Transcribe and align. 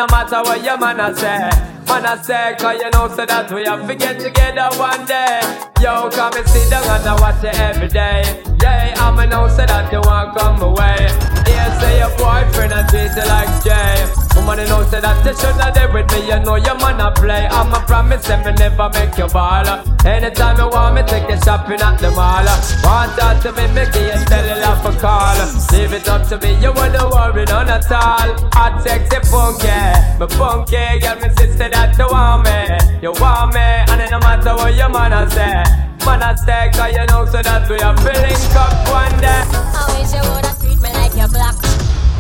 No 0.05 0.17
matter 0.17 0.43
what 0.43 0.63
your 0.63 0.77
man 0.77 1.01
a 1.01 1.15
say, 1.17 1.39
man 1.87 2.05
a 2.05 2.23
say, 2.23 2.55
cause 2.59 2.79
you 2.81 2.91
know 2.91 3.09
so 3.09 3.25
that 3.25 3.51
we 3.51 3.65
have 3.65 3.87
to 3.87 3.95
get 3.95 4.21
together 4.21 4.69
one 4.77 5.05
day, 5.07 5.41
yo, 5.81 6.11
come 6.11 6.35
and 6.37 6.47
sit 6.47 6.69
down 6.69 6.85
and 6.85 7.09
I 7.09 7.21
watch 7.21 7.43
it 7.43 7.59
every 7.59 7.89
day, 7.89 8.23
yeah, 8.61 8.95
I'm 8.99 9.19
a 9.19 9.27
know 9.27 9.49
so 9.49 9.65
that 9.65 9.91
you 9.93 10.01
want 10.01 10.37
come 10.37 10.61
away, 10.61 11.09
yeah, 11.49 11.79
say 11.81 11.99
your 12.01 12.11
boyfriend 12.19 12.73
and 12.75 12.89
treat 12.89 13.17
you 13.17 13.29
like 13.29 13.49
Jay, 13.65 14.24
woman 14.34 14.59
you 14.59 14.67
know 14.67 14.83
so 14.84 15.00
that 15.00 15.25
you 15.25 15.34
should 15.34 15.56
not 15.56 15.75
there 15.75 15.91
with 15.93 16.11
me, 16.12 16.27
you 16.27 16.39
know 16.41 16.56
your 16.56 16.77
man 16.78 17.00
a 17.00 17.11
play, 17.12 17.47
I'm 17.47 17.72
a 17.72 17.81
promise 17.87 18.28
and 18.31 18.45
me 18.45 18.53
never 18.53 18.91
make 18.95 19.17
you 19.17 19.28
ball, 19.28 19.67
anytime 20.05 20.59
you 20.59 20.69
want 20.69 20.95
me 20.95 21.03
take 21.03 21.28
you 21.28 21.39
shopping 21.43 21.81
at 21.81 21.99
the 21.99 22.11
mall, 22.11 22.44
want 22.84 23.15
that 23.17 23.41
to 23.43 23.53
me, 23.53 23.67
make 23.73 23.94
you 23.94 24.15
tell 24.27 24.44
you 24.44 24.59
love 24.61 24.83
for 24.83 24.94
call, 25.00 25.37
leave 25.73 25.93
it 25.93 26.09
up 26.09 26.27
to 26.28 26.39
me, 26.39 26.55
you 26.61 26.73
wouldn't 26.73 27.11
worry 27.11 27.44
none 27.47 27.69
at 27.69 27.91
all, 27.91 28.31
I 28.53 28.75
take 28.83 29.09
the 29.09 29.21
funky, 29.27 29.71
me 30.19 30.27
funky, 30.37 31.00
girl, 31.00 31.17
me 31.23 31.28
sister 31.37 31.69
that 31.71 31.97
you 31.99 32.09
want 32.11 32.44
me, 32.44 32.59
you 33.03 33.12
want 33.17 33.55
me, 33.55 33.61
and 33.61 34.00
it 34.00 34.11
no 34.11 34.19
matter 34.21 34.55
what 34.55 34.75
your 34.75 34.89
man 34.89 35.12
a 35.12 35.31
say, 35.31 35.62
man 36.05 36.23
a 36.23 36.37
say, 36.37 36.71
cause 36.75 36.93
you 36.93 37.06
know 37.06 37.25
so 37.27 37.41
that 37.43 37.69
we 37.69 37.78
are 37.81 37.97
feeling 38.03 38.43
up 38.56 38.75
one 38.91 39.15
day. 39.21 39.43
I 39.50 39.84
wish 39.94 40.12
you 40.12 40.23
woulda 40.23 40.53
treat 40.61 40.81
me 40.81 40.91
like 40.93 41.17
your 41.17 41.28
black. 41.28 41.74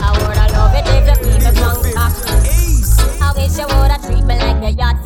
I 0.04 0.12
woulda 0.20 0.46
love 0.52 0.74
it 0.76 0.86
if 0.96 1.06
you 1.08 1.16
keep 1.24 1.40
me 1.44 1.50
drunk 1.56 1.80
back. 1.96 2.12
I 3.24 3.32
wish 3.36 3.56
you 3.56 3.66
woulda 3.72 3.96
treat 4.04 4.24
me 4.28 4.36
like 4.36 4.60
your 4.60 4.74
yacht. 4.76 4.96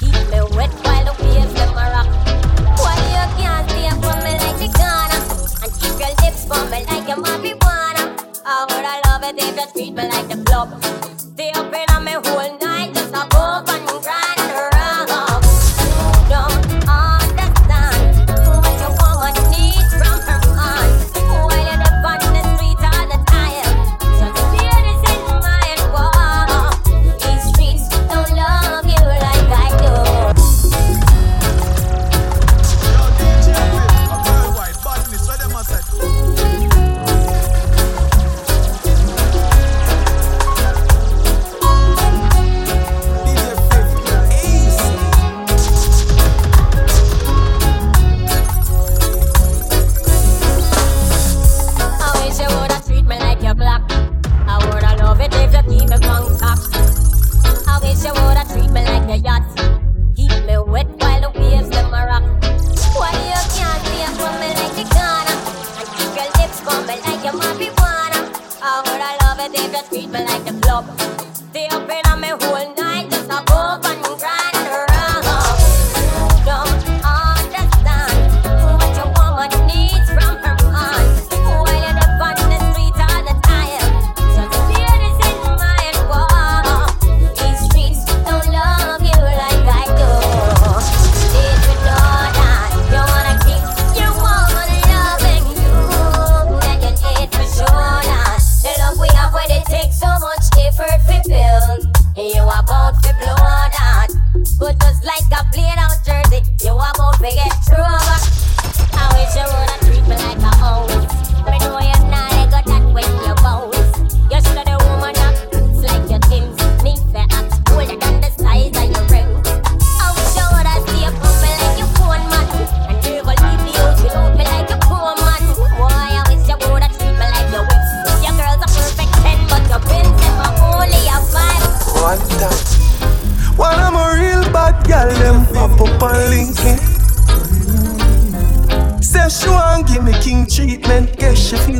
Keep 0.00 0.18
me 0.30 0.40
wet 0.56 0.72
while 0.82 1.04
the 1.06 1.14
waves 1.22 1.54
them 1.54 1.70
a 1.70 1.84
rock. 1.94 2.08
Why 2.82 2.98
you 3.14 3.24
can't 3.38 3.70
stay 3.70 3.90
for 4.02 4.16
me 4.24 4.32
like 4.42 4.58
the 4.58 4.68
Ghana 4.78 5.18
and 5.62 5.72
keep 5.78 5.94
your 6.02 6.14
lips 6.22 6.42
for 6.50 6.62
me 6.66 6.82
like 6.90 7.06
your 7.06 7.18
marijuana? 7.22 8.02
I 8.44 8.66
woulda 8.68 8.94
love 9.06 9.22
it 9.22 9.38
if 9.38 9.54
you 9.56 9.66
treat 9.72 9.94
me 9.94 10.08
like 10.08 10.28
the 10.28 10.42
club. 10.42 11.03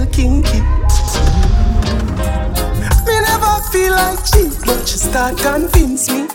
real 0.05 0.13
kinky. 0.13 0.61
Me 3.07 3.21
never 3.21 3.61
feel 3.73 3.93
like 3.93 4.19
cheap, 4.25 4.53
but 4.67 4.81
you 4.81 4.99
start 4.99 5.37
convince 5.39 6.11
me. 6.11 6.27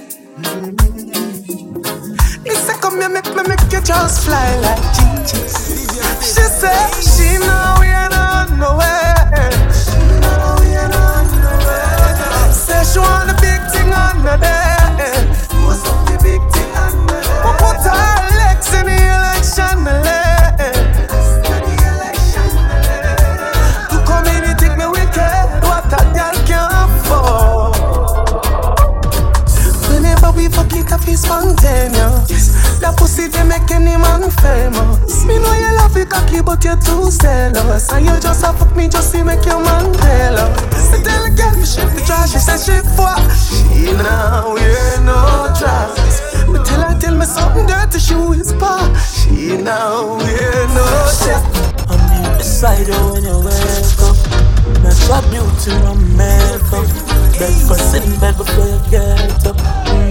Me 2.44 2.56
say 2.56 2.78
come 2.82 3.00
here, 3.00 3.10
make 3.10 3.26
me 3.36 3.44
make 3.48 3.72
you 3.72 3.82
just 3.82 4.26
fly 4.26 4.56
like 4.62 4.84
Jesus. 5.26 5.88
She 6.22 6.42
said 6.42 6.92
she 7.02 7.38
know 7.40 7.78
we 7.80 7.88
pussy 33.00 33.28
they 33.28 33.44
make 33.48 33.72
any 33.72 33.96
man 33.96 34.30
famous. 34.44 35.26
Me 35.26 35.40
know 35.40 35.54
you 35.56 35.72
love 35.80 35.96
it 35.96 36.10
cocky, 36.10 36.42
but 36.42 36.64
you're 36.64 36.76
too 36.78 37.10
zealous. 37.10 37.90
And 37.92 38.06
you 38.06 38.20
just 38.20 38.44
a 38.44 38.52
fuck 38.54 38.76
me 38.76 38.88
just 38.88 39.16
to 39.16 39.24
make 39.24 39.46
your 39.46 39.64
man 39.64 39.88
jealous. 39.96 40.92
I 40.94 41.02
tell 41.02 41.24
a 41.24 41.32
girl 41.32 41.56
me 41.56 41.66
shift 41.66 41.96
the 41.96 42.04
trash, 42.06 42.32
she 42.32 42.40
said 42.40 42.60
she 42.60 42.78
fuck. 43.00 43.24
She 43.40 43.96
now 43.96 44.54
wear 44.54 45.02
no 45.08 45.48
trousers. 45.58 46.20
Me 46.52 46.60
tell 46.68 46.84
her 46.84 47.00
tell 47.00 47.16
me 47.16 47.26
something 47.26 47.66
dirty, 47.66 48.00
she 48.00 48.16
whisper. 48.16 48.78
She 49.00 49.58
now 49.58 50.20
wear 50.20 50.68
no 50.76 50.84
trousers. 51.24 51.44
I'm 51.88 52.04
in 52.20 52.38
the 52.38 52.44
side 52.44 52.90
when 53.10 53.24
you 53.24 53.40
wake 53.40 54.04
up. 54.04 54.18
Natural 54.84 55.24
beauty, 55.32 55.72
I'm 55.88 56.00
made 56.18 56.62
up. 56.76 56.88
Breakfast 57.40 57.96
in 57.96 58.20
bed 58.20 58.36
before 58.38 58.68
you 58.68 58.80
get 58.92 59.48
up. 59.48 59.56
Mm. 59.88 60.09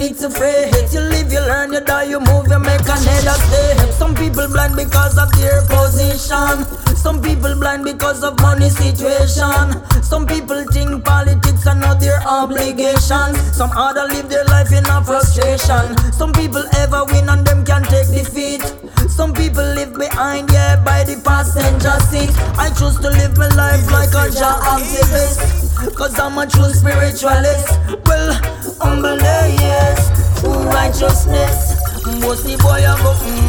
Need 0.00 0.16
to 0.18 0.30
fret. 0.30 0.92
You 0.92 1.00
live, 1.00 1.32
you 1.32 1.40
learn, 1.40 1.72
you 1.72 1.80
die, 1.80 2.04
you 2.04 2.20
move, 2.20 2.48
you 2.48 2.58
make 2.58 2.80
another 2.80 3.36
step. 3.44 3.90
Some 3.92 4.14
people 4.14 4.48
blind 4.48 4.76
because 4.76 5.18
of 5.18 5.30
their 5.32 5.62
position. 5.68 6.64
Some 6.96 7.20
people 7.22 7.54
blind 7.54 7.84
because 7.84 8.24
of 8.24 8.40
money 8.40 8.70
situation. 8.70 9.68
Some 10.02 10.26
people 10.26 10.64
think 10.72 11.04
politics 11.04 11.66
are 11.66 11.74
not 11.74 12.00
their 12.00 12.20
obligation. 12.26 13.34
Some 13.52 13.70
other 13.72 14.06
live 14.08 14.28
their 14.28 14.44
life 14.46 14.72
in 14.72 14.84
a 14.86 15.04
frustration. 15.04 15.96
Some 16.12 16.32
people 16.32 16.64
ever 16.76 17.04
win 17.06 17.28
and 17.28 17.46
them 17.46 17.64
can 17.64 17.82
take 17.84 18.08
defeat. 18.08 18.62
Some 19.08 19.34
people 19.34 19.64
live 19.64 19.96
behind, 19.98 20.50
yeah, 20.52 20.82
by 20.82 21.04
the 21.04 21.20
passenger 21.24 21.96
seat. 22.08 22.30
I 22.56 22.70
choose 22.70 22.96
to 23.00 23.10
live 23.10 23.36
my 23.36 23.48
life 23.54 23.84
like 23.92 24.10
a 24.10 24.32
Jah 24.32 24.56
activist. 24.74 25.60
Cause 25.96 26.18
I'm 26.18 26.36
a 26.38 26.46
true 26.46 26.72
spiritualist. 26.72 27.78
Well, 28.06 28.59
humble 28.80 29.16
yes 29.18 30.10
True 30.40 30.64
righteousness. 30.72 31.76
Most 32.20 32.44
the 32.44 32.56
boy 32.56 32.80
I 32.80 32.96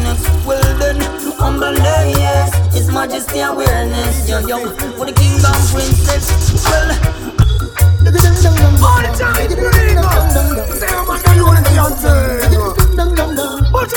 next. 0.03 0.27
Well 0.45 0.61
then, 0.77 0.99
humble 1.39 1.73
yes 1.73 2.51
His 2.75 2.91
majesty 2.91 3.39
awareness. 3.39 4.29
Yo, 4.29 4.39
yo, 4.39 4.69
for 4.97 5.05
the 5.05 5.13
king 5.13 5.39
and 5.39 5.63
princess. 5.71 6.27
Well 6.69 6.91
my 11.07 11.17
But 13.71 13.89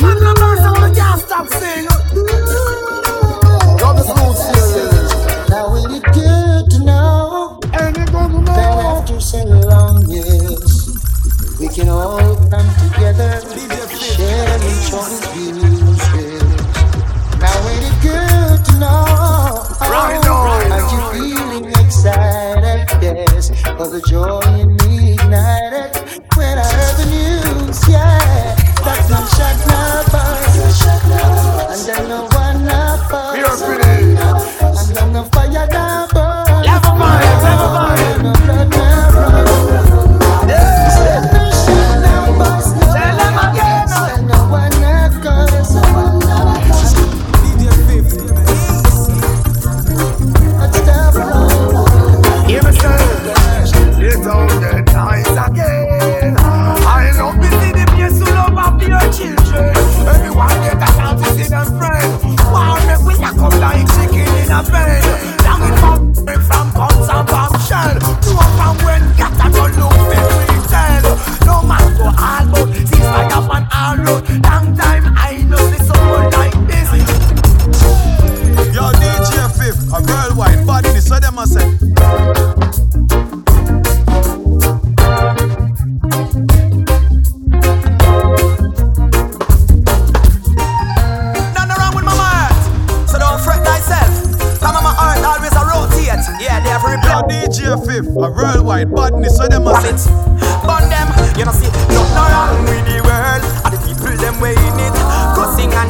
can't 0.94 1.20
stop 1.20 1.48
singing. 1.48 1.88
Is. 4.74 5.12
Now, 5.50 5.72
when 5.72 5.90
good 6.12 6.70
to 6.70 6.78
know, 6.84 7.58
and 7.72 7.96
it 7.96 8.12
gonna 8.12 8.40
know 8.40 9.63
we 11.76 11.80
can 11.80 11.88
all 11.88 12.36
come 12.50 12.68
together, 12.76 13.40
share 13.98 14.58
each 14.58 14.92
other's 14.92 15.26
views. 15.32 15.98
Now 17.40 17.54
will 17.64 17.82
it 17.82 17.96
good 18.00 18.64
to 18.64 18.78
know 18.78 19.66
Right 19.80 20.20
right 20.24 20.70
Are 20.70 20.84
you 20.90 21.34
feeling 21.34 21.66
excited? 21.84 22.86
Yes, 23.02 23.48
for 23.76 23.88
the 23.88 24.00
joy 24.06 24.40
in 24.60 24.76
me 24.76 25.14
ignited 25.14 26.03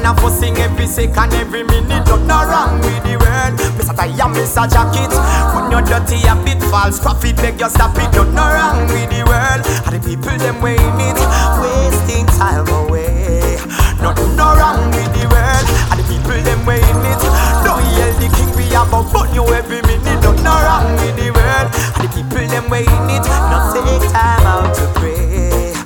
and 0.04 0.18
a 0.18 0.20
fussing 0.20 0.56
every 0.58 0.86
second, 0.86 1.32
every 1.34 1.62
minute. 1.62 2.04
Nothing 2.06 2.28
wrong 2.28 2.80
with 2.80 3.02
the 3.04 3.16
world. 3.16 3.54
Mr. 3.76 3.96
Tie 3.96 4.12
Mr. 4.12 4.64
Jacket, 4.68 5.12
when 5.54 5.70
you're 5.70 5.82
dirty 5.82 6.20
a 6.28 6.34
bit 6.44 6.62
false 6.70 7.00
prophet, 7.00 7.36
beg 7.36 7.60
you 7.60 7.68
stop 7.68 7.96
it. 7.96 8.12
Nothing 8.12 8.36
wrong 8.36 8.86
with 8.88 9.08
the 9.08 9.24
world. 9.24 9.62
And 9.86 9.92
the 9.96 10.00
people 10.04 10.36
them 10.36 10.60
way 10.60 10.76
it, 10.76 11.18
wasting 11.60 12.26
time 12.36 12.68
away. 12.84 13.56
Nothing 14.00 14.36
wrong 14.36 14.90
with 14.92 15.12
the 15.16 15.24
world. 15.32 15.66
And 15.90 15.98
the 16.00 16.04
people 16.04 16.42
them 16.42 16.60
way 16.66 16.80
in 16.80 17.04
it. 17.08 17.22
Don't 17.64 17.84
yell 17.96 18.12
the 18.20 18.28
king 18.36 18.52
we 18.56 18.64
have 18.76 18.92
a 18.92 19.00
burn 19.08 19.32
you 19.34 19.44
every 19.54 19.80
minute. 19.82 20.20
Nothing 20.20 20.44
wrong 20.44 20.88
with 21.00 21.16
the 21.16 21.32
world. 21.32 21.68
And 21.96 22.02
the 22.04 22.08
people 22.12 22.46
them 22.48 22.68
way 22.68 22.84
it. 22.84 23.24
Not 23.48 23.72
take 23.72 24.04
time 24.12 24.44
out 24.44 24.74
to 24.74 24.86
pray. 25.00 25.83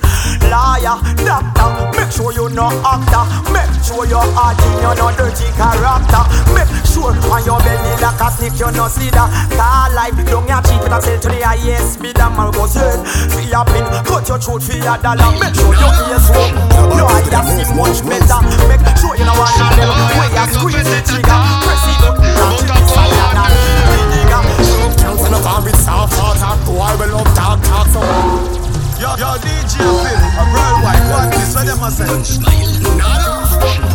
Liar, 0.48 0.96
doctor, 1.28 1.68
make 1.92 2.08
sure 2.10 2.32
you 2.32 2.48
no 2.48 2.72
actor. 2.80 3.24
Make 3.52 3.68
sure 3.84 4.08
your 4.08 4.24
heart 4.32 4.56
in 4.64 4.80
you 4.80 4.92
no 4.96 5.12
dirty 5.12 5.48
character. 5.52 6.24
Make 6.56 6.72
sure 6.88 7.12
on 7.28 7.44
your 7.44 7.60
belly 7.60 7.92
like 8.00 8.20
a 8.20 8.28
snake 8.32 8.56
you 8.56 8.72
no 8.72 8.88
slither. 8.88 9.28
Car 9.52 9.92
life, 9.92 10.16
don't 10.24 10.48
ya 10.48 10.64
cheap 10.64 10.80
it 10.80 10.92
and 10.92 11.02
sell 11.04 11.20
to 11.20 11.28
the 11.28 11.40
highest 11.44 12.00
bidder. 12.00 12.32
Man 12.32 12.48
go 12.56 12.64
turn 12.64 13.04
for 13.04 13.44
your 13.44 13.64
pin, 13.68 13.84
cut 14.08 14.24
your 14.24 14.40
throat 14.40 14.62
for 14.64 14.76
your 14.76 14.96
dollar. 15.04 15.28
Make 15.36 15.52
sure 15.52 15.76
your 15.76 15.92
ears 16.08 16.28
open, 16.32 16.64
your 16.96 17.08
eyes 17.12 17.28
see 17.28 17.68
much 17.76 18.00
better. 18.08 18.40
Make 18.72 18.84
sure 18.96 19.14
you 19.20 19.28
know 19.28 19.36
one 19.36 19.52
of 19.52 19.72
them 19.76 19.92
where 20.16 20.32
you 20.32 20.44
squeeze 20.48 20.88
the 20.88 21.00
trigger. 21.04 21.38
Press 21.60 21.84
it 21.92 22.02
up, 22.08 22.16
the 22.16 22.24
and 22.24 23.36
now 23.36 23.48
to 23.52 23.60
the 23.84 24.00
nigga. 24.16 24.38
Can't 24.96 25.18
stand 25.20 25.34
up 25.36 25.44
and 25.44 25.64
with 25.64 25.76
soft 25.76 26.16
heart 26.16 26.40
and 26.40 26.60
boy 26.64 26.92
we 26.96 27.12
love 27.12 27.28
talk 27.36 27.60
talk 27.68 27.86
so 27.92 28.67
Yo, 28.98 29.14
yo, 29.14 29.30
DJ 29.38 29.78
Phil, 29.78 30.18
a 30.18 30.44
worldwide. 30.50 30.98
Badness, 31.06 31.52
so 31.54 31.62
them 31.62 31.82
a 31.82 31.90
say? 31.90 32.10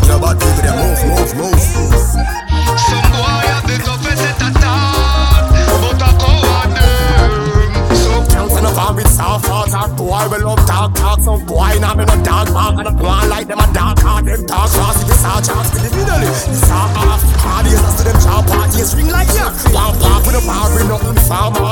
Yo, 0.07 0.15
bad 0.19 0.39
people, 0.39 0.63
they 0.63 0.71
move, 0.71 1.03
move, 1.11 1.31
move. 1.35 1.59
Some 1.59 3.07
boy 3.11 3.35
have 3.51 3.67
the 3.67 3.75
toughest 3.83 4.23
at 4.23 4.39
attack, 4.39 5.51
but 5.83 5.99
I 5.99 6.11
coward 6.15 6.71
them. 6.71 7.95
So 7.99 8.11
Can't 8.31 8.49
stand 8.51 8.67
up 8.67 8.79
and 8.79 8.95
with 8.95 9.11
soft 9.11 9.45
heart 9.45 9.75
and 9.75 9.91
boy 9.97 10.23
we 10.31 10.37
love 10.43 10.63
talk 10.65 10.95
talk 10.95 11.19
So 11.19 11.37
boy 11.37 11.75
now 11.79 11.93
me 11.95 12.05
no 12.05 12.15
dog 12.23 12.51
mark 12.53 12.79
and 12.79 12.87
a 12.87 12.91
plan 12.95 13.29
like 13.29 13.47
them 13.47 13.59
a 13.59 13.67
dog 13.73 13.99
heart. 13.99 14.23
Them 14.25 14.45
talk 14.47 14.69
fast 14.71 15.03
if 15.03 15.11
it's 15.11 15.23
a 15.23 15.35
chance 15.43 15.69
to 15.75 15.79
the 15.83 15.91
middle 15.95 16.23
eh? 16.23 16.31
It's 16.31 16.63
a 16.63 16.79
half, 16.95 17.21
hard 17.43 17.65
years 17.67 17.83
as 17.83 17.95
to 17.99 18.03
them 18.07 18.19
job 18.23 18.47
parties. 18.47 18.95
Ring 18.95 19.11
like 19.11 19.27
yeah. 19.35 19.51
One 19.75 19.99
pop 19.99 20.23
with 20.23 20.39
a 20.39 20.43
bar, 20.47 20.71
we 20.71 20.87
nothing 20.87 21.19
farmer 21.27 21.62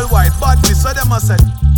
worldwide 0.00 0.32
badness, 0.40 0.82
so 0.82 0.92
them 0.92 1.12
a 1.12 1.20
say. 1.20 1.69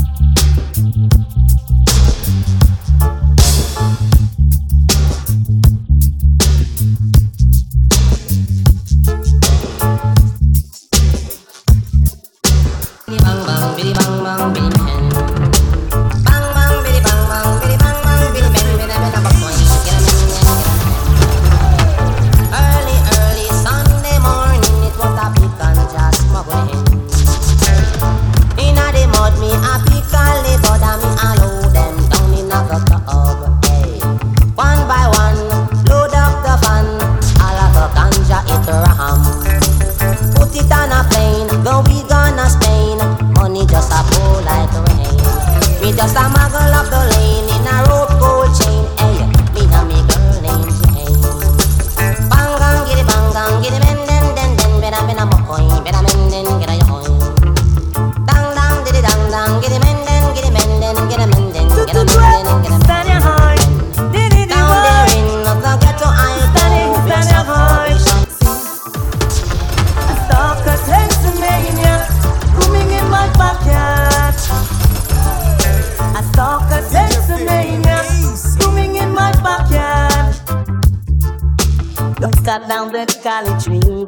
Down 82.83 82.93
the 82.93 83.07
college 83.23 83.65
tree 83.65 84.07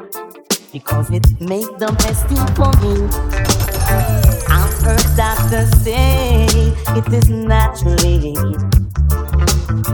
because 0.73 1.09
it 1.09 1.25
make 1.39 1.65
the 1.77 1.91
best 1.99 2.27
for 2.55 2.71
me. 2.83 3.07
I've 4.49 4.73
heard 4.83 5.05
doctors 5.15 5.71
say 5.83 6.45
it 6.97 7.13
is 7.13 7.29
naturally. 7.29 8.33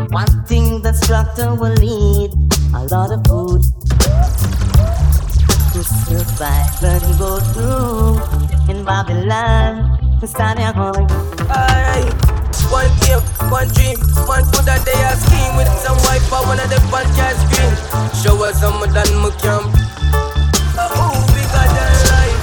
One 0.10 0.46
thing 0.46 0.82
the 0.82 0.94
structure 0.94 1.54
will 1.54 1.76
need 1.76 2.32
a 2.74 2.84
lot 2.94 3.12
of 3.12 3.22
food 3.28 3.62
to 5.74 5.84
survive 5.84 6.84
and 6.84 7.20
go 7.20 7.39
through 7.54 8.74
in 8.74 8.84
Babylon. 8.84 10.00
Alright. 11.41 12.40
One 12.72 12.92
game, 13.04 13.22
one 13.52 13.68
dream, 13.70 13.98
one 14.28 14.44
food 14.52 14.66
that 14.66 14.84
they 14.86 15.00
are 15.04 15.16
scheme 15.16 15.56
with 15.56 15.72
some 15.84 15.98
wife 16.08 16.24
for 16.28 16.42
one 16.48 16.60
of 16.60 16.70
the 16.70 16.80
podcast 16.92 17.40
screen. 17.48 17.74
Show 18.24 18.44
us 18.44 18.60
some 18.60 18.82
of 18.82 18.94
that 18.94 19.08
my 19.20 19.32
camp. 19.40 19.72
Oh, 20.78 21.16
bigger 21.32 21.68
than 21.72 21.94
life. 22.12 22.42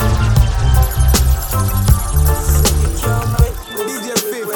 DJ 3.88 4.08
Fif. 4.28 4.48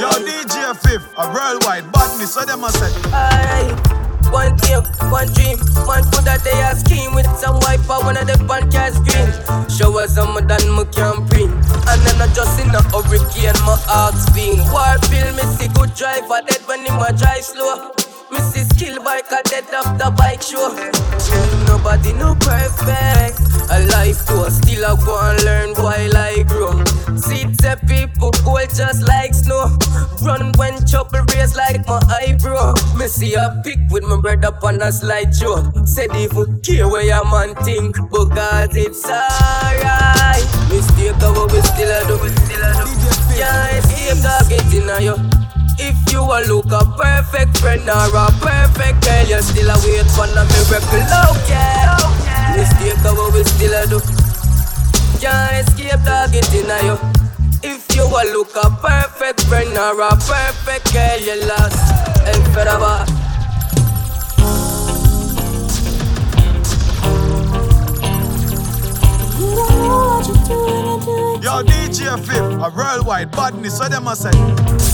Yo, 0.00 0.10
DJ 0.26 0.76
Fif, 0.82 1.02
a 1.18 1.26
worldwide 1.32 1.90
badness, 1.92 2.34
so 2.34 2.44
them 2.44 2.64
a 2.64 2.70
say. 2.70 2.92
Alright. 3.12 3.93
One 4.30 4.56
game, 4.56 4.84
one 5.10 5.28
dream, 5.32 5.58
one 5.86 6.04
food 6.10 6.24
that 6.24 6.42
they 6.44 6.56
are 6.62 6.74
scheme 6.74 7.14
with 7.14 7.28
some 7.36 7.58
wife 7.60 7.84
for 7.86 8.00
one 8.02 8.16
of 8.16 8.26
the 8.26 8.38
podcast 8.44 9.00
screen. 9.02 9.30
Show 9.68 9.98
us 9.98 10.14
some 10.14 10.36
of 10.36 10.48
that 10.48 10.64
my 10.68 10.84
bring. 11.28 11.50
And 11.88 12.00
then 12.02 12.20
I 12.20 12.28
just 12.34 12.58
in 12.60 12.74
a 12.74 12.82
hurricane, 12.92 13.58
my 13.64 13.76
heart's 13.86 14.28
being 14.30 14.62
war 14.70 14.98
feel 15.08 15.30
me 15.34 15.44
see 15.56 15.68
good 15.68 15.94
driver 15.94 16.40
dead 16.46 16.62
when 16.66 16.84
him 16.86 16.98
a 17.00 17.12
drive 17.12 17.44
slow. 17.44 18.03
Me 18.34 18.40
see 18.50 18.64
skill 18.74 19.02
bike 19.04 19.30
a 19.30 19.42
dead 19.48 19.72
off 19.74 19.96
the 19.96 20.10
bike 20.18 20.42
show. 20.42 20.74
Nobody 21.70 22.12
no 22.14 22.34
perfect. 22.34 23.38
A 23.70 23.78
life 23.94 24.26
to 24.26 24.50
still 24.50 24.84
I 24.84 24.94
go 25.06 25.14
and 25.22 25.44
learn 25.44 25.70
while 25.78 26.16
I 26.16 26.42
grow. 26.42 26.74
See 27.14 27.46
the 27.62 27.78
people 27.86 28.32
go 28.44 28.58
just 28.66 29.06
like 29.06 29.34
snow. 29.34 29.70
Run 30.26 30.52
when 30.58 30.84
trouble 30.86 31.22
raise 31.34 31.54
like 31.54 31.86
my 31.86 32.00
eyebrow. 32.20 32.74
Me 32.98 33.06
see 33.06 33.34
a 33.34 33.62
pic 33.64 33.78
with 33.90 34.02
my 34.02 34.20
brother 34.20 34.52
on 34.62 34.82
a 34.82 34.90
slideshow. 34.90 35.86
Said 35.86 36.14
even 36.16 36.60
care 36.60 36.88
where 36.88 37.04
your 37.04 37.24
man 37.30 37.54
think, 37.62 37.94
because 38.10 38.74
it's 38.74 39.04
alright. 39.06 40.42
Mistake 40.68 41.14
what 41.22 41.52
we 41.52 41.60
still 41.62 41.90
a 41.90 42.02
do. 42.10 42.18
Yeah, 43.38 43.78
escape 43.78 44.22
targeting 44.22 44.90
on 44.90 45.02
you. 45.02 45.33
If 45.78 46.12
you 46.12 46.22
a 46.22 46.38
look 46.46 46.70
a 46.70 46.84
perfect 46.96 47.58
friend 47.58 47.88
or 47.88 48.14
a 48.14 48.30
perfect 48.38 49.04
girl, 49.04 49.26
you 49.26 49.42
still 49.42 49.70
a 49.70 49.76
wait 49.82 50.06
for 50.14 50.24
a 50.24 50.44
miracle. 50.46 51.04
Okay, 51.34 51.86
mistake 52.56 53.04
of 53.04 53.16
what 53.18 53.34
we 53.34 53.42
still 53.44 53.74
a 53.74 53.86
do. 53.86 54.00
Can't 55.20 55.68
escape 55.68 56.00
targeting 56.04 56.70
on 56.70 56.84
you. 56.86 56.98
If 57.62 57.94
you 57.96 58.04
a 58.04 58.22
look 58.32 58.54
a 58.56 58.70
perfect 58.70 59.40
friend 59.42 59.76
or 59.76 60.00
a 60.00 60.10
perfect 60.16 60.92
girl, 60.92 61.18
you 61.18 61.46
lost 61.46 61.80
and 62.26 62.44
forever. 62.54 63.04
Yo, 71.42 71.62
DJ 71.62 72.18
Fif, 72.24 72.38
a 72.38 72.70
worldwide 72.74 73.30
badness, 73.32 73.76
so 73.76 73.88
them 73.88 74.06
a 74.06 74.16
say. 74.16 74.93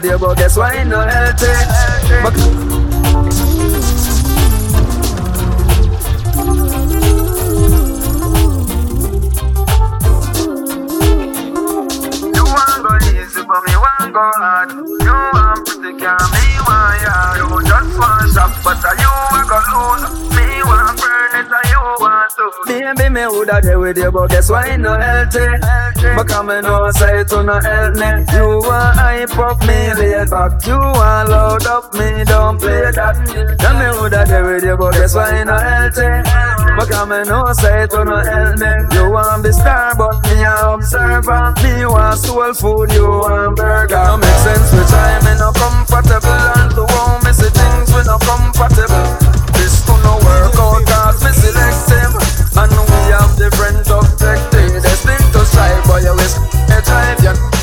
with 0.00 0.12
you, 0.12 0.18
but 0.18 0.36
guess 0.36 0.56
why 0.56 0.74
ain't 0.74 0.90
no 0.90 1.00
healthy? 1.00 1.46
But 2.22 2.97
Woulda 23.48 23.62
there 23.62 23.78
with 23.78 23.96
you, 23.96 24.12
but 24.12 24.28
guess 24.28 24.50
why 24.50 24.76
no 24.76 24.92
healthy? 24.92 25.40
Because 25.96 26.44
me 26.44 26.60
know 26.60 26.90
say 26.90 27.24
to 27.24 27.42
no 27.42 27.58
help 27.58 27.94
me. 27.96 28.08
You 28.36 28.60
want 28.60 28.96
hype 28.96 29.38
up 29.38 29.60
me 29.64 29.94
laid 29.96 30.28
back. 30.28 30.66
You 30.66 30.76
want 30.76 31.30
load 31.30 31.64
up 31.64 31.94
me, 31.94 32.24
don't 32.24 32.60
play 32.60 32.92
that. 32.92 33.16
Tell 33.58 33.72
me 33.72 33.88
woulda 33.96 34.26
there 34.28 34.44
with 34.44 34.64
you, 34.64 34.76
but 34.76 34.92
guess 34.92 35.14
why 35.14 35.44
no 35.44 35.56
healthy? 35.56 36.04
Because 36.76 37.08
me 37.08 37.24
know 37.24 37.48
say 37.56 37.86
to 37.88 38.04
no 38.04 38.20
help 38.20 38.60
me. 38.60 38.68
You 38.92 39.10
want 39.16 39.42
be 39.42 39.52
star, 39.52 39.96
but 39.96 40.20
me 40.28 40.44
a 40.44 40.52
observer. 40.68 41.54
Me 41.64 41.86
want 41.88 42.18
soul 42.20 42.52
food, 42.52 42.92
you 42.92 43.08
want 43.08 43.56
burger. 43.56 43.96
No 43.96 44.18
make 44.18 44.40
sense 44.44 44.72
with 44.76 44.92
time, 44.92 45.24
me 45.24 45.32
no 45.40 45.56
comfortable. 45.56 46.36
And 46.52 46.70
to 46.76 46.84
me 47.24 47.32
see 47.32 47.48
things 47.48 47.88
we 47.96 48.04
no 48.04 48.20
compatible. 48.20 49.08
This 49.56 49.80
to 49.88 49.96
no 50.04 50.20
work 50.20 50.52
out, 50.60 50.87
And 52.58 52.72
we 52.72 53.00
have 53.14 53.36
different 53.38 53.86
objectives. 53.88 54.82
Destined 54.82 55.32
to 55.32 55.44
strive, 55.46 55.84
but 55.86 56.02
you 56.02 56.12
risk 56.14 56.42
a 56.74 56.82
drive. 56.82 57.57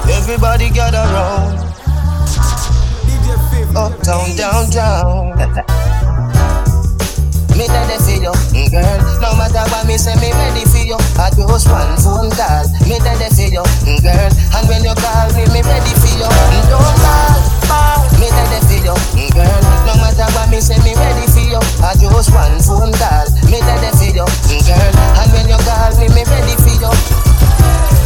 Everybody 0.10 0.70
gather 0.70 1.06
round. 1.14 1.60
Uptown, 3.76 4.36
downtown. 4.36 5.34
Me 7.58 7.68
that 7.70 7.86
they 7.86 7.98
see 8.02 8.18
you, 8.22 8.34
mm, 8.54 8.70
girl. 8.72 8.98
No 9.22 9.36
matter 9.38 9.62
what 9.70 9.86
me 9.86 9.98
say, 9.98 10.16
me 10.18 10.32
ready 10.34 10.66
for 10.66 10.82
you. 10.82 10.98
I 11.22 11.30
just 11.34 11.70
one 11.70 11.94
phone 12.02 12.30
call. 12.34 12.66
Me 12.90 12.98
that 13.02 13.18
they 13.22 13.30
see 13.30 13.50
you, 13.54 13.62
mm, 13.86 14.02
girl. 14.02 14.30
And 14.58 14.64
when 14.70 14.82
you 14.86 14.94
call 14.98 15.30
me, 15.38 15.46
me 15.54 15.62
ready 15.62 15.94
for 16.02 16.12
you. 16.18 16.26
Mm, 16.26 16.66
Don't 16.70 16.98
call, 17.02 17.38
Me 18.20 18.28
that 18.32 18.48
they 18.52 18.62
see 18.68 18.82
you, 18.84 18.96
mm, 19.16 19.30
girl. 19.34 19.62
No 19.88 19.94
matter 20.00 20.28
what 20.36 20.50
me 20.50 20.60
say, 20.60 20.78
me 20.84 20.96
ready 20.96 21.28
for 21.32 21.44
you. 21.44 21.62
I 21.84 21.96
just 21.98 22.32
one 22.32 22.60
phone 22.64 22.94
call. 22.96 23.28
Me 23.50 23.60
that 23.64 23.80
they 23.84 23.94
see 23.98 24.14
you, 24.16 24.28
mm, 24.28 24.62
girl. 24.64 24.92
And 25.20 25.30
when 25.34 25.46
you 25.50 25.60
call 25.64 25.92
me, 26.00 26.08
me 26.14 26.24
ready 26.28 26.56
for 26.60 26.76
you. 26.78 26.94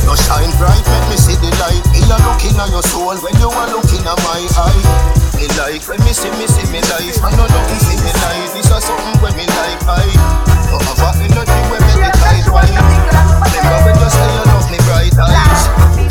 You 0.07 0.15
shine 0.15 0.53
bright, 0.55 0.85
make 0.87 1.07
me 1.11 1.17
see 1.19 1.35
the 1.35 1.51
light. 1.59 1.83
Me 1.91 1.99
a 2.07 2.15
looking 2.23 2.55
at 2.55 2.71
your 2.71 2.81
soul 2.81 3.19
when 3.19 3.35
you 3.43 3.51
are 3.51 3.67
looking 3.67 4.07
at 4.07 4.15
my 4.23 4.39
eye. 4.55 5.17
Me 5.35 5.51
like 5.59 5.83
when 5.83 5.99
me 6.07 6.15
see 6.15 6.31
me 6.39 6.47
see 6.47 6.63
me 6.71 6.79
life. 6.87 7.19
I 7.19 7.35
know 7.35 7.43
nothing 7.43 7.81
see 7.83 7.99
me 7.99 8.11
life. 8.23 8.55
This 8.55 8.71
is 8.71 8.83
something 8.87 9.19
when 9.19 9.35
me 9.35 9.43
like 9.43 9.83
I. 9.83 10.07
No 10.71 10.79
a 10.79 11.09
energy 11.19 11.59
when 11.67 11.81
me 11.83 11.93
the 11.99 12.09
tight 12.23 12.47
right. 12.47 12.71
Remember 12.71 13.79
when 13.83 13.95
you 13.99 14.09
say 14.09 14.29
you 14.31 14.43
love 14.47 14.67
me 14.71 14.79
bright 14.87 15.15
eyes. 15.19 15.61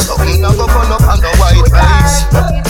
Something 0.04 0.44
I 0.44 0.52
go 0.52 0.66
burn 0.68 0.92
up 0.92 1.00
on 1.08 1.18
the 1.24 1.32
white 1.40 1.64
rice. 1.72 2.65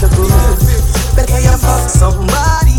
The 0.00 0.08
boo. 0.16 1.14
Better 1.14 1.40
you 1.40 1.56
fuck 1.58 1.88
somebody. 1.90 2.69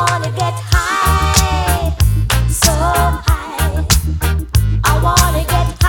I 0.00 0.20
wanna 5.02 5.44
get 5.44 5.64
high. 5.82 5.87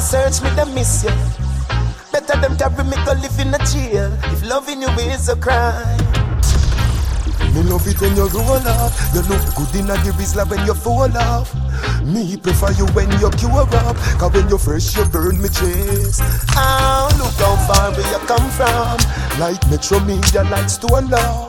a 0.00 0.02
search 0.02 0.42
me, 0.42 0.48
they 0.56 0.64
miss 0.72 1.04
you. 1.04 1.12
Better 2.10 2.40
them 2.40 2.56
carry 2.56 2.84
me 2.84 2.96
go 3.04 3.12
live 3.12 3.38
in 3.38 3.52
a 3.52 3.58
jail. 3.68 4.10
If 4.32 4.42
loving 4.48 4.80
you 4.80 4.88
is 5.12 5.28
a 5.28 5.36
crime. 5.36 5.98
Me 7.52 7.62
love 7.68 7.86
it 7.86 8.00
when 8.00 8.16
you 8.16 8.26
roll 8.28 8.66
up. 8.80 8.92
You 9.12 9.20
look 9.28 9.44
good 9.54 9.74
in 9.76 9.90
a 9.90 9.96
grizzly 10.00 10.44
when 10.44 10.64
you 10.64 10.74
fall 10.74 11.14
off. 11.16 11.52
Me 12.04 12.36
prefer 12.36 12.72
you 12.72 12.86
when 12.96 13.10
you 13.20 13.30
cure 13.36 13.68
up. 13.84 13.96
Cause 14.18 14.32
when 14.32 14.48
you 14.48 14.58
fresh, 14.58 14.96
you 14.96 15.04
burn 15.06 15.36
me 15.42 15.48
chase. 15.48 16.20
Ah, 16.56 17.10
look 17.18 17.36
how 17.36 17.56
far 17.68 17.92
where 17.92 18.10
you 18.12 18.20
come 18.26 18.48
from. 18.56 18.96
Like 19.38 19.60
Metro 19.68 20.00
Media 20.00 20.44
likes 20.44 20.78
to 20.78 20.86
allow. 20.86 21.48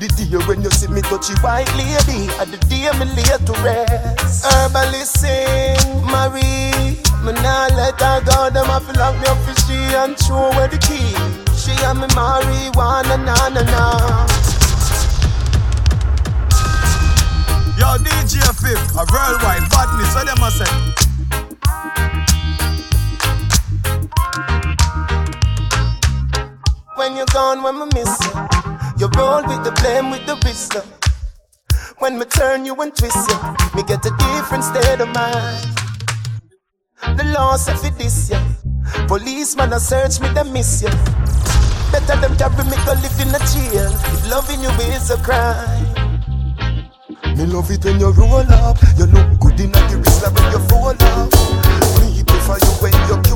The 0.00 0.08
day 0.18 0.36
when 0.46 0.62
you 0.62 0.70
see 0.70 0.88
me 0.88 1.00
touch 1.02 1.30
you 1.30 1.36
white 1.36 1.70
lady, 1.76 2.26
and 2.40 2.50
the 2.50 2.58
day 2.66 2.90
me 2.98 3.06
lay 3.14 3.38
to 3.46 3.52
rest. 3.62 4.44
Herbalist 4.44 5.20
sing, 5.20 5.78
Marie. 6.10 6.83
Me 7.24 7.32
nah 7.40 7.68
let 7.72 7.98
her 8.02 8.20
go, 8.20 8.50
them 8.50 8.68
a 8.68 8.78
feel 8.80 9.00
lock 9.00 9.14
me 9.16 9.26
up 9.28 9.38
fi 9.46 9.54
she 9.64 9.72
and 9.96 10.14
throw 10.18 10.52
away 10.52 10.68
the 10.68 10.76
key. 10.76 11.08
She 11.56 11.72
and 11.82 11.98
me 11.98 12.06
marijuana, 12.08 13.16
na 13.16 13.48
na 13.48 13.62
na. 13.64 14.26
Yo, 17.80 17.96
DJ 18.04 18.44
Fif, 18.60 18.76
a 18.92 19.06
worldwide 19.08 19.64
badness, 19.72 20.12
so 20.12 20.20
them 20.22 20.42
a 20.44 20.50
say. 20.50 20.68
When 26.96 27.16
you're 27.16 27.24
gone, 27.32 27.62
when 27.62 27.76
I 27.76 27.86
miss 27.94 28.20
you, 28.20 28.32
you 28.98 29.08
roll 29.16 29.42
with 29.48 29.64
the 29.64 29.72
blame, 29.80 30.10
with 30.10 30.26
the 30.26 30.36
wisdom. 30.44 30.86
When 32.00 32.18
me 32.18 32.26
turn 32.26 32.66
you 32.66 32.74
and 32.82 32.94
twist 32.94 33.30
you, 33.30 33.38
me 33.74 33.82
get 33.82 34.04
a 34.04 34.10
different 34.18 34.64
state 34.64 35.00
of 35.00 35.08
mind. 35.08 35.73
The 37.16 37.24
law 37.36 37.56
said 37.56 37.78
for 37.78 37.90
this, 37.90 38.30
yeah. 38.30 38.42
Policeman 39.06 39.72
a 39.72 39.80
search 39.80 40.20
me, 40.20 40.28
they 40.34 40.42
miss 40.44 40.82
you. 40.82 40.88
Better 41.92 42.16
them 42.20 42.36
carry 42.36 42.64
me 42.64 42.76
go 42.84 42.92
live 42.98 43.20
in 43.20 43.34
a 43.34 43.38
jail 43.52 43.92
if 43.92 44.30
loving 44.30 44.62
you 44.62 44.70
is 44.90 45.10
a 45.10 45.16
crime. 45.18 45.84
Me 47.36 47.46
love 47.46 47.70
it 47.70 47.84
when 47.84 48.00
you 48.00 48.10
roll 48.10 48.46
up. 48.64 48.78
You 48.96 49.06
look 49.06 49.38
good 49.38 49.60
in 49.60 49.70
the 49.70 50.02
wrist 50.02 50.22
like 50.22 50.34
when 50.34 50.52
you 50.52 50.58
fall 50.66 50.90
up. 50.90 51.30
Me 52.00 52.24
prefer 52.24 52.58
you 52.58 52.72
when 52.82 52.92
you 53.08 53.33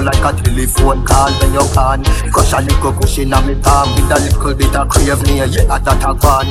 you 0.00 0.06
like 0.06 0.24
a 0.24 0.30
telephone 0.42 1.04
call 1.04 1.30
When 1.40 1.52
you 1.52 1.66
can. 1.72 2.04
Crush 2.32 2.52
a 2.52 2.60
little 2.60 2.92
cushion 2.92 3.32
on 3.32 3.46
me 3.46 3.54
palm 3.60 3.88
With 3.94 4.10
a 4.10 4.16
little 4.16 4.54
bit 4.54 4.74
of 4.74 4.88
crave 4.88 5.22
near 5.26 5.46
Yeah, 5.46 5.78
that 5.78 6.04
a 6.04 6.14
gone 6.16 6.50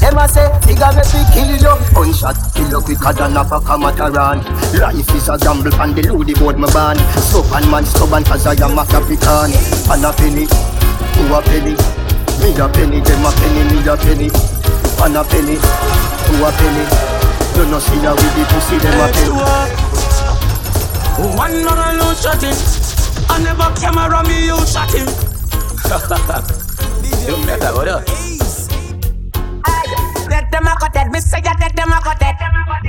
them 0.00 0.18
a 0.18 0.26
say, 0.26 0.50
figure 0.66 0.90
make 0.98 1.14
we 1.14 1.22
kill 1.30 1.52
you. 1.62 1.74
Gunshot, 1.94 2.34
kill 2.56 2.66
you 2.66 2.80
quicker 2.82 3.12
than 3.12 3.36
a 3.38 3.44
pack 3.46 3.70
of 3.70 3.78
Mataran. 3.78 4.42
Life 4.74 5.14
is 5.14 5.28
a 5.28 5.38
gamble 5.38 5.70
and 5.78 5.94
the 5.94 6.02
loody 6.10 6.34
board 6.34 6.58
my 6.58 6.66
band 6.74 6.98
Stubborn 7.22 7.70
man, 7.70 7.84
stubborn 7.86 8.24
cause 8.24 8.42
I 8.42 8.58
am 8.58 8.74
a 8.74 8.82
African 8.82 9.54
And 9.86 10.02
a 10.02 10.10
penny, 10.10 10.50
who 10.50 11.22
a 11.30 11.38
penny? 11.38 11.78
Me 12.42 12.50
a 12.58 12.66
penny, 12.66 12.98
them 12.98 13.22
a 13.22 13.30
penny, 13.30 13.62
me 13.70 13.78
a 13.86 13.94
penny. 13.94 14.26
And 15.06 15.14
a 15.14 15.22
penny, 15.22 15.54
who 15.54 16.34
a 16.42 16.50
penny? 16.50 16.84
You 17.54 17.70
no 17.70 17.78
see 17.78 18.02
her 18.02 18.16
with 18.18 18.34
the 18.34 18.42
pussy, 18.50 18.78
them 18.82 18.98
a 18.98 19.06
penny 19.06 20.01
One 21.18 21.36
man 21.36 21.98
alone 21.98 22.16
shot 22.16 22.42
him. 22.42 22.56
I 23.28 23.38
never 23.42 23.68
camera 23.78 24.24
me, 24.24 24.46
you 24.46 24.58
shot 24.66 24.92
him. 24.92 25.06
You 27.22 27.36
better 27.46 27.70
go 27.70 27.84
there. 27.84 28.02
Let 30.28 30.50
them 30.50 30.66
a 30.66 30.74
cut 30.80 30.96
it, 30.96 31.10
me 31.12 31.20
say 31.20 31.40
ya 31.44 31.52
let 31.60 31.76
them 31.76 31.92
a 31.92 32.00
cut 32.00 32.20
it. 32.20 32.34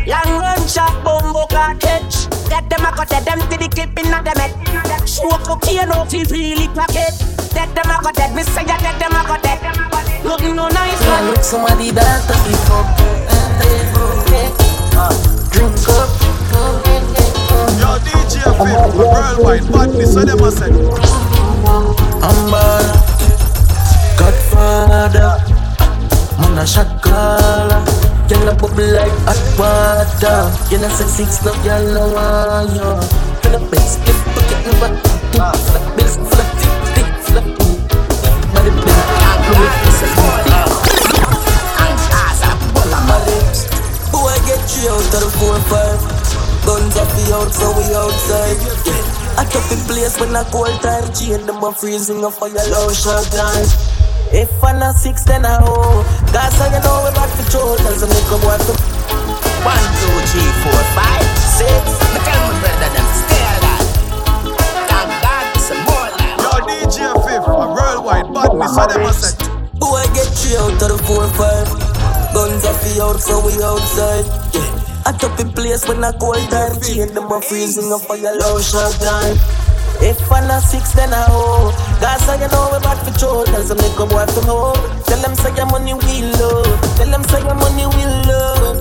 Long 0.08 0.40
run 0.42 0.68
shot, 0.68 1.04
bumbo 1.04 1.46
cartridge. 1.48 2.26
Let 2.50 2.70
them 2.70 2.86
a 2.86 2.92
cut 2.96 3.12
it, 3.12 3.26
them 3.26 3.40
to 3.40 3.58
the 3.58 3.70
clip 3.70 4.00
in 4.00 4.10
them 4.10 4.26
head. 4.26 5.08
Smoke 5.08 5.44
cocaine 5.44 5.92
out 5.92 6.14
in 6.14 6.24
really 6.32 6.68
pocket. 6.70 7.14
Let 7.54 7.76
them 7.76 7.92
a 7.92 8.02
cut 8.02 8.18
it, 8.18 8.34
me 8.34 8.42
say 8.44 8.66
ya 8.66 8.78
let 8.82 8.98
them 8.98 9.12
a 9.12 9.22
cut 9.28 9.46
it. 9.46 9.60
Looking 10.26 10.56
no 10.56 10.68
nice 10.70 11.02
man. 11.06 11.28
look 11.28 11.44
somebody 11.44 11.92
that 11.92 12.24
to 12.26 12.34
be 12.48 12.56
fuck. 12.66 12.88
Ah. 14.96 15.12
Drink 15.52 15.90
up. 15.90 17.43
Yo, 17.80 18.00
DJ 18.06 18.34
a 18.46 18.52
worldwide 18.98 19.68
badness, 19.72 20.14
so 20.14 20.22
them 20.26 20.44
a 20.44 20.52
say. 20.52 20.72
Amber, 22.24 22.80
Godfather, 24.18 25.34
man 26.40 26.58
a 26.58 26.66
shot. 26.68 27.04
Girl 28.30 28.48
a 28.48 28.56
bubble 28.56 28.88
like 28.94 29.12
hot 29.28 29.42
water. 29.60 30.50
Girl 30.70 30.84
a 30.86 30.90
six 30.90 31.46
love, 31.46 31.62
girl 31.64 31.84
no 31.94 32.08
want 32.16 32.72
you. 32.72 32.92
Girl 33.44 33.56
a 33.56 33.70
best 33.70 34.00
split 34.00 34.18
bucket 34.34 34.60
never 34.66 34.92
tip. 35.04 35.16
Flap 35.34 35.86
bills, 35.98 36.16
flap 36.32 36.50
tip, 36.58 36.74
stick, 36.88 37.10
flap 37.28 37.44
boom. 37.44 37.76
Body 38.56 38.72
bill, 38.72 39.02
blue, 39.44 39.70
it's 39.86 40.02
a 40.02 40.08
body. 40.16 40.52
Boy 44.12 44.36
get 44.48 44.62
three 44.70 44.88
out 44.88 45.04
of 45.04 45.12
the 45.12 45.30
four 45.38 45.60
five. 45.70 46.23
Guns 46.74 46.98
off 46.98 47.06
the 47.14 47.38
out, 47.38 47.54
so 47.54 47.70
we 47.78 47.86
outside. 47.94 48.58
Yeah. 48.82 49.38
I 49.38 49.46
took 49.46 49.62
the 49.70 49.78
place 49.86 50.18
when 50.18 50.34
I 50.34 50.42
cold 50.50 50.74
time. 50.82 51.06
Chain 51.14 51.46
them 51.46 51.62
a 51.62 51.70
freezing, 51.70 52.26
a 52.26 52.34
fire 52.34 52.50
low 52.50 52.90
short 52.90 53.30
time. 53.30 53.70
If 54.34 54.50
I'm 54.58 54.82
not 54.82 54.98
six, 54.98 55.22
then 55.22 55.46
I 55.46 55.62
oh. 55.62 56.02
That's 56.34 56.58
how 56.58 56.74
you 56.74 56.82
know 56.82 57.06
we're 57.06 57.14
back 57.14 57.30
to 57.30 57.46
troll. 57.54 57.78
Tell 57.78 57.94
some 57.94 58.10
nigga 58.10 58.42
boy 58.42 58.58
to 58.58 58.74
One, 59.62 59.86
two, 60.02 60.18
three, 60.34 60.50
four, 60.66 60.82
five, 60.98 61.22
six. 61.46 61.78
Me 62.10 62.18
tell 62.26 62.42
my 62.42 62.58
brother 62.58 62.90
them 62.90 63.06
to 63.06 63.18
stay 63.22 63.46
alive. 63.54 63.90
Thank 64.90 65.14
God, 65.22 65.46
some 65.62 65.82
more 65.86 66.10
life. 66.10 66.42
Yo, 66.42 66.58
DJ 66.74 66.98
Fif, 67.22 67.54
a 67.54 67.66
worldwide 67.70 68.34
badness, 68.34 68.74
so 68.74 68.84
them 68.90 69.06
a 69.06 69.14
say. 69.14 69.38
Boy 69.78 70.02
get 70.18 70.26
three 70.42 70.58
out 70.58 70.74
of 70.74 70.90
the 70.90 70.98
four 71.06 71.30
five. 71.38 71.70
Guns 72.34 72.66
off 72.66 72.82
the 72.82 72.98
out, 72.98 73.22
so 73.22 73.46
we 73.46 73.54
outside. 73.62 74.26
Yeah. 74.58 74.83
I 75.06 75.12
took 75.12 75.36
the 75.36 75.46
place 75.56 75.88
when 75.88 76.04
I 76.04 76.12
cold 76.14 76.40
time. 76.50 76.80
Chain 76.82 77.14
them 77.14 77.32
a 77.32 77.42
freezing, 77.42 77.92
a 77.92 78.00
fire 78.00 78.34
low 78.40 78.60
short 78.62 78.96
time. 79.04 79.36
If 80.02 80.20
I'm 80.32 80.48
not 80.48 80.64
six, 80.64 80.94
then 80.94 81.14
I 81.14 81.26
oh. 81.30 81.72
Guys, 82.00 82.24
how 82.26 82.36
you 82.40 82.48
know 82.48 82.70
we're 82.72 82.80
back 82.80 83.00
for 83.04 83.12
troll. 83.20 83.44
Tell 83.46 83.62
some 83.64 83.78
nigga 83.78 84.08
boy 84.08 84.26
to 84.26 84.42
know. 84.48 84.74
Tell 85.06 85.20
them 85.22 85.36
say 85.36 85.52
your 85.56 85.68
money 85.68 85.94
will 85.94 86.30
low. 86.40 86.64
Tell 86.96 87.10
them 87.12 87.24
say 87.28 87.40
your 87.44 87.56
money 87.56 87.86
will 87.86 88.16
low. 88.28 88.80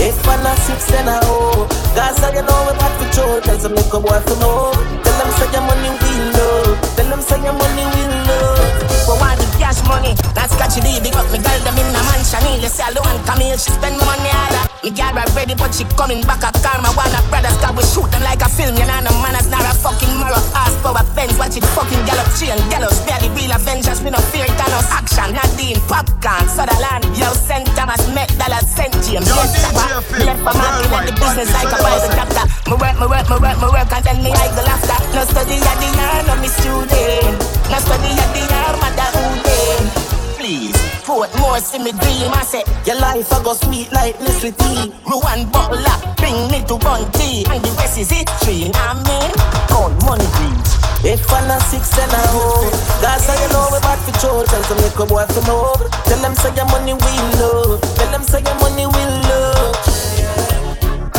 If 0.00 0.16
I'm 0.26 0.40
not 0.42 0.56
six, 0.64 0.88
then 0.88 1.08
I 1.08 1.20
oh. 1.28 1.68
Guys, 1.94 2.16
how 2.18 2.32
you 2.32 2.40
know 2.40 2.58
we're 2.64 2.76
back 2.80 2.92
for 2.96 3.08
troll. 3.12 3.40
Tell 3.40 3.58
some 3.60 3.76
nigga 3.76 4.00
boy 4.00 4.16
to 4.16 4.34
know. 4.40 4.72
Tell 5.04 5.16
them 5.20 5.30
say 5.36 5.48
your 5.52 5.64
money 5.68 5.90
will 5.92 6.24
low. 6.40 6.76
Tell 6.96 7.08
them 7.08 7.20
say 7.20 7.36
your 7.44 7.52
money 7.52 7.84
will 7.84 8.16
low. 8.32 8.56
For 9.04 9.16
want 9.20 9.36
the 9.40 9.46
cash 9.60 9.80
money, 9.84 10.16
that's 10.48 10.78
big 11.04 11.16
up 11.16 11.26
me 11.28 11.38
girl 11.42 11.60
them 11.66 11.76
in 11.76 11.92
a 11.92 12.00
mansion. 12.08 12.40
Needless 12.46 12.80
Come 12.80 13.40
here, 13.40 13.58
she 13.60 13.70
spend 13.74 13.98
money 14.00 14.32
harder. 14.32 14.64
Me 14.80 14.90
girl 14.90 15.12
right 15.12 15.28
ready, 15.36 15.54
but 15.54 15.74
she 15.74 15.84
coming 15.98 16.22
back 16.24 16.40
a 16.40 16.50
car. 16.64 16.80
My 16.80 16.88
one 16.96 17.12
of 17.12 17.24
brothers 17.28 17.56
got 17.60 17.76
we 17.76 17.84
shoot 17.84 18.08
them 18.08 18.22
like 18.24 18.40
a 18.40 18.48
film. 18.48 18.72
You 18.78 18.86
know, 18.88 19.04
no 19.04 19.12
manners, 19.20 19.50
not 19.52 19.66
a 19.66 19.74
fucking 19.76 20.08
mirror. 20.16 20.40
Ass 20.56 20.72
power 20.80 21.04
fence, 21.12 21.36
watch 21.36 21.56
it 21.60 21.66
fucking 21.76 22.00
gallop 22.08 22.28
chain. 22.40 22.56
Gallows, 22.72 22.96
barely 23.04 23.28
real 23.36 23.52
Avengers, 23.52 24.00
we 24.00 24.08
no 24.08 24.20
fear 24.32 24.48
Thanos. 24.56 24.88
Action, 24.88 25.36
Nadine, 25.36 25.80
popcorn, 25.90 26.48
Sutherland. 26.48 27.04
Yo, 27.12 27.28
St. 27.36 27.66
Thomas, 27.76 28.00
Met, 28.14 28.32
Dallas, 28.40 28.64
St. 28.64 28.92
James. 29.04 29.28
Yo, 29.28 29.36
Yes, 29.36 29.52
DJ 29.60 30.24
Left 30.24 30.40
for 30.40 30.54
market, 30.56 30.88
worldwide, 30.88 31.08
the 31.10 31.14
business 31.20 31.50
like 31.52 31.68
a 31.68 31.78
Bible 31.82 32.10
chapter. 32.16 32.44
Me 32.70 32.74
work, 32.78 32.96
me 32.96 33.06
work, 33.10 33.26
me 33.28 33.36
work, 33.36 33.58
me 33.60 33.68
work, 33.68 33.92
and 33.92 34.04
then 34.06 34.18
me 34.24 34.30
I 34.32 34.48
go 34.54 34.62
laughter. 34.64 34.98
No 35.12 35.22
study 35.28 35.60
at 35.60 35.76
the 35.76 35.88
yard, 35.92 36.24
no 36.24 36.34
me 36.40 36.48
student. 36.48 37.36
No 37.68 37.78
study 37.84 38.10
at 38.16 38.30
the 38.32 38.42
yard, 38.48 38.74
mother 38.80 39.08
who 39.18 40.09
then. 40.50 40.72
Please, 40.72 41.02
put 41.04 41.30
more 41.38 41.58
me 41.84 41.92
dream. 41.92 42.32
I 42.32 42.42
say, 42.42 42.64
your 42.86 43.00
life 43.00 43.32
I 43.32 43.42
go 43.42 43.54
sweet 43.54 43.92
like 43.92 44.18
Nestle 44.20 44.52
tea. 44.52 44.92
Ruan 45.06 45.50
bottle 45.50 45.78
up, 45.86 46.16
bring 46.16 46.50
me 46.50 46.64
to 46.66 46.76
one 46.76 47.10
tea. 47.12 47.44
And 47.50 47.62
the 47.62 47.70
rest 47.78 47.98
is 47.98 48.10
history, 48.10 48.70
I 48.74 48.94
mean, 49.06 49.30
count 49.68 49.94
money 50.04 50.26
dreams. 50.36 50.76
If 51.02 51.32
I'm 51.32 51.48
not 51.48 51.62
six 51.62 51.96
and 51.96 52.12
a 52.12 52.20
hoe 52.28 52.68
That's 53.00 53.24
how 53.24 53.32
you 53.32 53.48
know 53.56 53.72
we 53.72 53.80
bad 53.80 53.96
for 54.04 54.12
children 54.20 54.62
So 54.68 54.74
make 54.76 54.92
a 55.00 55.06
boy 55.08 55.24
from 55.32 55.44
home 55.48 55.88
Tell 56.04 56.20
them 56.20 56.34
say 56.34 56.52
your 56.54 56.66
money 56.68 56.92
will 56.92 57.24
love 57.40 57.80
Tell 57.96 58.10
them 58.12 58.22
say 58.22 58.44
your 58.44 58.54
money 58.60 58.84
will 58.84 59.14
love 59.32 59.80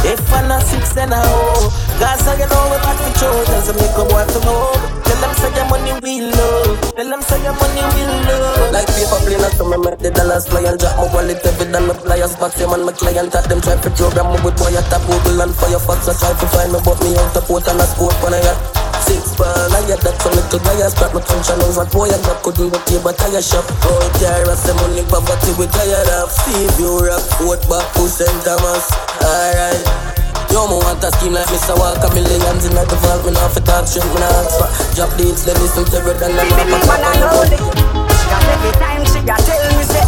If 0.05 0.21
I'm 0.34 0.49
not 0.49 0.61
six 0.61 0.95
and 0.97 1.13
a 1.13 1.17
hoe 1.17 1.91
How 2.02 2.34
you 2.34 2.49
know 2.49 2.66
we 2.74 2.78
bad 2.82 2.97
for 2.97 3.14
children 3.22 3.62
So 3.62 3.74
make 3.78 3.93
a 3.93 4.04
boy 4.10 4.26
from 4.34 4.45
home 4.49 4.82
Tell 5.06 5.20
them 5.22 5.34
say 5.38 5.54
your 5.54 5.70
money 5.70 5.93
will 6.02 6.34
love 6.34 6.82
Tell 6.97 7.10
them 7.14 7.22
say 7.22 7.38
your 7.45 7.54
money 7.54 7.86
will 7.93 8.16
love 8.26 8.74
Like 8.74 8.89
paper 8.89 9.22
plane 9.22 9.45
so 9.54 9.70
me 9.70 9.78
make 9.78 10.02
the 10.02 10.10
dollars 10.10 10.49
fly 10.49 10.66
And 10.66 10.82
drop 10.82 10.97
my 10.97 11.06
wallet 11.14 11.38
time 11.45 11.62
me 11.62 11.93
pliers 11.93 12.34
Back 12.41 12.58
them 12.58 12.74
and 12.74 12.89
my 12.89 12.93
client 12.97 13.36
at 13.38 13.45
them 13.45 13.62
try 13.62 13.78
to 13.78 13.89
program. 13.93 14.34
Me 14.34 14.41
with 14.41 14.58
wire 14.58 14.82
tap 14.89 15.06
Google 15.06 15.45
and 15.45 15.54
Firefox 15.54 16.10
I 16.10 16.14
try 16.18 16.34
to 16.34 16.47
find 16.49 16.74
me 16.74 16.82
but 16.82 16.97
me 17.06 17.14
out 17.22 17.30
the 17.38 17.41
port 17.45 17.70
and 17.70 17.78
a 17.78 17.86
sport 17.86 18.18
when 18.26 18.34
I 18.34 18.41
got 18.41 18.58
Six 19.06 19.38
ball, 19.38 19.70
I 19.70 19.82
get 19.86 20.02
that 20.02 20.18
from 20.18 20.34
little 20.34 20.62
bias 20.66 20.97
But 20.97 21.14
my 21.14 21.22
punch 21.22 21.49
and 21.49 21.62
over 21.66 21.86
boy. 21.89 22.06
And 22.06 22.22
that 22.22 22.41
couldn't 22.45 22.70
go 22.70 22.78
to 22.78 22.93
your 22.93 23.14
tire 23.18 23.41
shop. 23.41 23.66
Oh, 23.82 23.97
care 24.22 24.45
of 24.45 24.62
the 24.62 24.74
money, 24.78 25.02
poverty 25.10 25.58
we 25.58 25.66
tired 25.74 26.10
of. 26.22 26.30
See 26.30 26.70
you 26.78 27.02
rock, 27.02 27.26
foot 27.41 27.66
back 27.66 27.86
to 27.97 28.06
St. 28.06 28.30
Thomas. 28.45 28.93
Alright 29.26 30.20
Yo, 30.52 30.68
me 30.68 30.76
want 30.84 30.99
a 30.99 31.10
scheme 31.16 31.32
like 31.32 31.47
Mr. 31.47 31.72
Walker 31.80 32.12
Millions 32.12 32.68
in 32.68 32.76
the 32.76 32.84
vault, 32.99 33.24
me 33.24 33.32
not 33.32 33.56
for 33.56 33.64
talk 33.64 33.88
shit, 33.88 34.04
me 34.04 34.20
not 34.20 34.36
ask 34.36 34.60
for 34.60 34.68
Drop 34.95 35.12
deeds, 35.16 35.47
then 35.47 35.56
listen 35.64 35.88
to 35.88 35.97
it 36.04 36.20
and 36.20 36.36
then 36.36 36.43
Baby, 36.52 36.76
me 36.76 36.80
wanna 36.84 37.08
know 37.24 37.39
it. 37.47 37.56
Cause 37.56 38.47
every 38.52 38.76
time 38.76 39.04
she 39.08 39.24
a 39.24 39.36
tell 39.47 39.64
me 39.80 39.84
say, 39.88 40.04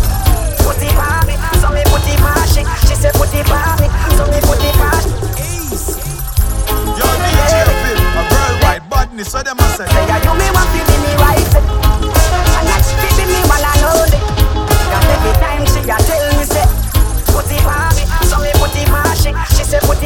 put 0.59 0.83
it 0.83 0.99
on 0.99 1.23
me, 1.31 1.35
so 1.63 1.71
me 1.71 1.83
put 1.87 2.03
it 2.03 2.19
on 2.19 2.43
she. 2.51 2.61
She 2.91 2.95
say 2.99 3.11
put 3.15 3.31
it 3.31 3.47
on 3.47 3.71
me, 3.79 3.87
so 4.19 4.23
me 4.27 4.39
put 4.43 4.59
it 4.59 4.75
on. 4.83 5.03
Yo, 6.91 7.07
DJ 7.07 7.63
Fif, 7.79 7.99
a 8.03 8.21
worldwide 8.27 8.83
badness, 8.91 9.31
so 9.31 9.39
them 9.43 9.55
a 9.59 9.67
say. 9.79 9.87
Say 9.87 10.03
ya 10.11 10.19
you 10.27 10.33
me 10.35 10.47
want 10.51 10.67
to 10.75 10.79
be 10.91 11.02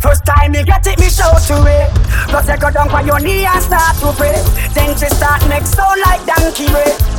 First 0.00 0.24
time 0.26 0.52
me 0.52 0.62
get 0.64 0.86
it, 0.86 0.98
me 0.98 1.08
show 1.08 1.30
to 1.48 1.56
it. 1.66 1.90
Plus 2.28 2.48
you 2.48 2.56
go 2.58 2.70
down 2.70 2.88
on 2.90 3.06
your 3.06 3.20
knee 3.20 3.44
and 3.44 3.62
start 3.62 3.96
to 3.98 4.12
pray. 4.12 4.42
Then 4.74 4.96
she 4.96 5.06
start 5.06 5.46
make 5.48 5.66
sound 5.66 6.00
like 6.00 6.24
donkey 6.26 6.66
way. 6.72 7.17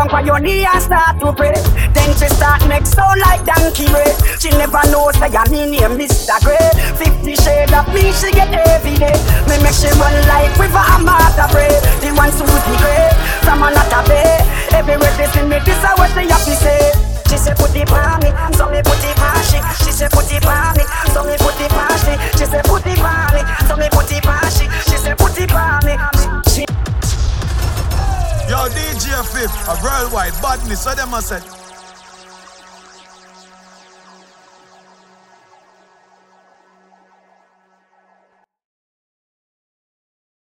Down 0.00 0.16
on 0.16 0.24
your 0.24 0.40
knee 0.40 0.64
and 0.64 0.80
start 0.80 1.20
to 1.20 1.28
pray. 1.28 1.52
Then 1.92 2.08
she 2.16 2.24
start 2.32 2.64
make 2.64 2.88
sound 2.88 3.20
like 3.20 3.44
donkey 3.44 3.84
way. 3.92 4.08
She 4.40 4.48
never 4.56 4.80
knows 4.88 5.12
that 5.20 5.28
your 5.28 5.44
me 5.52 5.76
name 5.76 6.00
Mr. 6.00 6.40
Grey. 6.40 6.56
Fifty 6.96 7.36
shades 7.36 7.68
of 7.76 7.84
me 7.92 8.08
she 8.16 8.32
get 8.32 8.48
every 8.48 8.96
day. 8.96 9.12
Me 9.44 9.60
make 9.60 9.76
she 9.76 9.92
run 10.00 10.16
like 10.24 10.56
river 10.56 10.80
and 10.80 11.04
Martha 11.04 11.52
Brae. 11.52 11.68
The 12.00 12.16
one 12.16 12.32
Susie 12.32 12.76
Gray 12.80 13.12
from 13.44 13.60
another 13.60 14.00
bay. 14.08 14.40
Everywhere 14.72 15.12
they 15.20 15.28
see 15.36 15.44
me, 15.44 15.60
this 15.68 15.76
is 15.76 15.92
what 16.00 16.08
they 16.16 16.32
have 16.32 16.48
to 16.48 16.54
say. 16.56 16.80
She 17.28 17.36
say 17.36 17.52
put 17.52 17.76
it 17.76 17.92
on 17.92 18.24
me, 18.24 18.32
so 18.56 18.72
me 18.72 18.80
put 18.80 19.04
it 19.04 19.20
on 19.20 19.36
she. 19.52 19.60
She 19.84 19.92
say 19.92 20.08
put 20.08 20.32
it 20.32 20.48
on 20.48 20.80
me, 20.80 20.84
so 21.12 21.28
me 21.28 21.36
put 21.36 21.60
it 21.60 21.76
on 21.76 21.92
she. 22.00 22.16
She 22.40 22.48
say 22.48 22.64
put 22.64 22.88
it 22.88 23.04
on 23.04 23.36
me, 23.36 23.44
so 23.68 23.76
me 23.76 23.92
put 23.92 24.08
it 24.08 24.24
on 24.24 24.48
she. 24.48 24.64
She 24.88 24.96
say 24.96 25.12
put 25.12 25.36
it 25.36 25.52
on 25.52 25.84
me. 25.84 26.00
Yo, 28.50 28.56
DJ 28.70 29.14
Fif, 29.30 29.48
a 29.68 29.78
worldwide 29.80 30.32
badness, 30.42 30.82
so 30.82 30.92
them 30.92 31.14
a 31.14 31.22
say. 31.22 31.59